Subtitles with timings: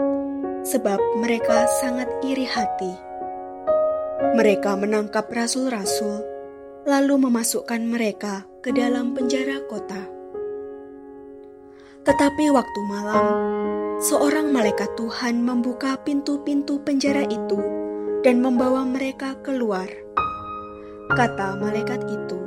[0.62, 3.13] sebab mereka sangat iri hati
[4.32, 6.24] mereka menangkap rasul-rasul,
[6.88, 10.00] lalu memasukkan mereka ke dalam penjara kota.
[12.08, 13.26] Tetapi waktu malam,
[14.00, 17.60] seorang malaikat Tuhan membuka pintu-pintu penjara itu
[18.24, 19.88] dan membawa mereka keluar.
[21.12, 22.40] Kata malaikat itu,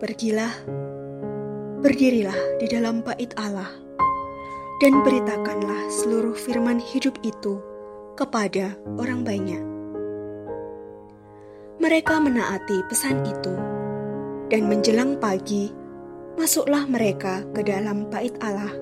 [0.00, 0.52] "Pergilah,
[1.84, 3.68] berdirilah di dalam bait Allah,
[4.80, 7.60] dan beritakanlah seluruh firman hidup itu."
[8.14, 9.73] kepada orang banyak.
[11.84, 13.52] Mereka menaati pesan itu,
[14.48, 15.68] dan menjelang pagi,
[16.40, 18.72] masuklah mereka ke dalam bait Allah,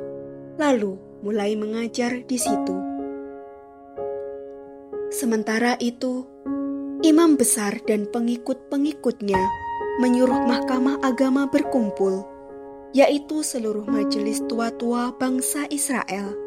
[0.55, 0.95] lalu
[1.27, 2.79] mulai mengajar di situ.
[5.11, 6.23] Sementara itu,
[7.03, 9.43] imam besar dan pengikut-pengikutnya
[9.99, 12.23] menyuruh mahkamah agama berkumpul,
[12.95, 16.39] yaitu seluruh majelis tua-tua bangsa Israel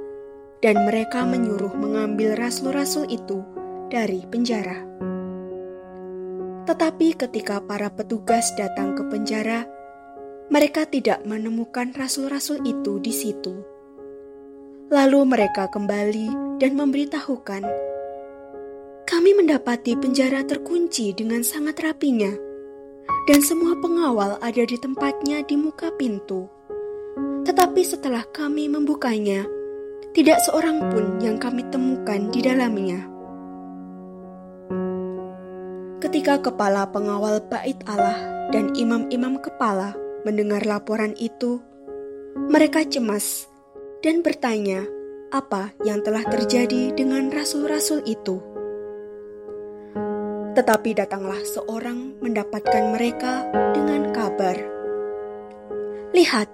[0.63, 3.43] dan mereka menyuruh mengambil rasul-rasul itu
[3.91, 4.81] dari penjara.
[6.65, 9.69] Tetapi ketika para petugas datang ke penjara,
[10.49, 13.53] mereka tidak menemukan rasul-rasul itu di situ.
[14.89, 17.63] Lalu mereka kembali dan memberitahukan,
[19.05, 22.33] "Kami mendapati penjara terkunci dengan sangat rapinya,
[23.25, 26.45] dan semua pengawal ada di tempatnya di muka pintu.
[27.45, 29.45] Tetapi setelah kami membukanya,
[30.13, 33.14] tidak seorang pun yang kami temukan di dalamnya.
[36.05, 41.57] Ketika kepala pengawal bait Allah dan imam-imam kepala mendengar laporan itu,
[42.45, 43.49] mereka cemas
[44.05, 44.85] dan bertanya
[45.33, 48.37] apa yang telah terjadi dengan rasul-rasul itu.
[50.53, 54.55] Tetapi datanglah seorang mendapatkan mereka dengan kabar.
[56.13, 56.47] Lihat,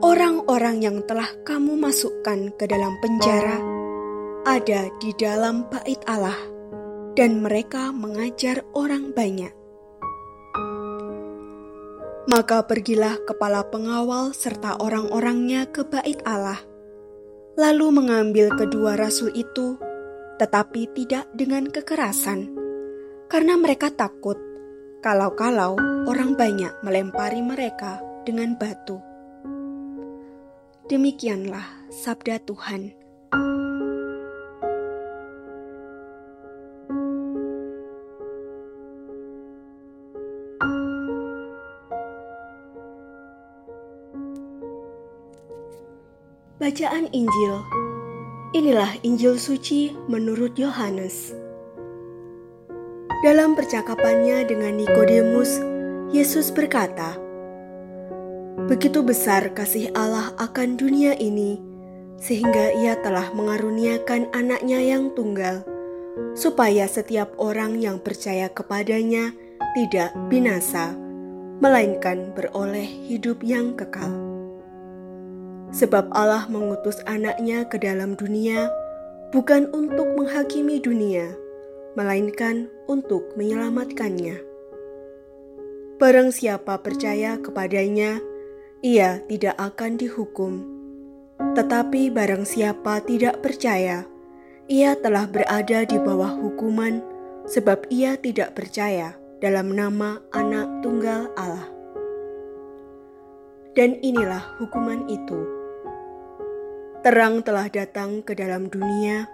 [0.00, 3.60] Orang-orang yang telah kamu masukkan ke dalam penjara
[4.48, 6.32] ada di dalam bait Allah,
[7.20, 9.52] dan mereka mengajar orang banyak.
[12.32, 16.56] Maka pergilah kepala pengawal serta orang-orangnya ke bait Allah,
[17.60, 19.76] lalu mengambil kedua rasul itu,
[20.40, 22.48] tetapi tidak dengan kekerasan,
[23.28, 24.40] karena mereka takut
[25.04, 25.76] kalau-kalau
[26.08, 28.96] orang banyak melempari mereka dengan batu.
[30.88, 32.99] Demikianlah sabda Tuhan.
[46.60, 47.56] Bacaan Injil
[48.52, 51.32] Inilah Injil suci menurut Yohanes.
[53.24, 55.56] Dalam percakapannya dengan Nikodemus,
[56.12, 57.16] Yesus berkata,
[58.68, 61.56] Begitu besar kasih Allah akan dunia ini,
[62.20, 65.64] sehingga Ia telah mengaruniakan anaknya yang tunggal,
[66.36, 69.32] supaya setiap orang yang percaya kepadanya
[69.72, 70.92] tidak binasa,
[71.64, 74.39] melainkan beroleh hidup yang kekal.
[75.70, 78.66] Sebab Allah mengutus anaknya ke dalam dunia,
[79.30, 81.30] bukan untuk menghakimi dunia,
[81.94, 84.42] melainkan untuk menyelamatkannya.
[86.00, 88.18] Barang siapa percaya kepadanya,
[88.82, 90.64] ia tidak akan dihukum.
[91.52, 94.08] Tetapi barang siapa tidak percaya,
[94.66, 97.04] ia telah berada di bawah hukuman
[97.44, 99.12] sebab ia tidak percaya
[99.44, 101.68] dalam nama Anak Tunggal Allah.
[103.76, 105.59] Dan inilah hukuman itu.
[107.00, 109.24] Terang telah datang ke dalam dunia,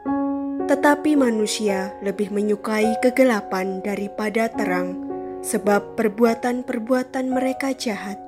[0.71, 4.95] tetapi manusia lebih menyukai kegelapan daripada terang,
[5.43, 8.23] sebab perbuatan-perbuatan mereka jahat.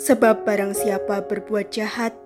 [0.00, 2.16] Sebab barang siapa berbuat jahat,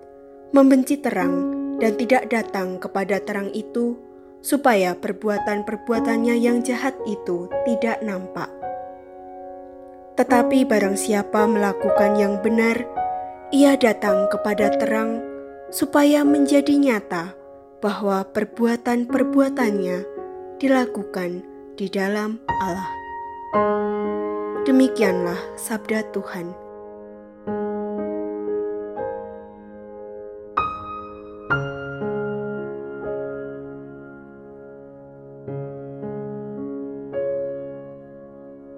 [0.55, 1.51] membenci terang,
[1.83, 3.99] dan tidak datang kepada terang itu,
[4.39, 8.47] supaya perbuatan-perbuatannya yang jahat itu tidak nampak.
[10.15, 12.87] Tetapi barang siapa melakukan yang benar,
[13.51, 15.35] ia datang kepada terang,
[15.69, 17.35] supaya menjadi nyata
[17.83, 19.97] bahwa perbuatan-perbuatannya
[20.57, 21.45] dilakukan
[21.77, 22.91] di dalam Allah.
[24.65, 26.66] Demikianlah sabda Tuhan.